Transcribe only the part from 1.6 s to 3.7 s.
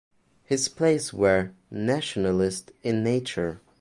nationalist in nature.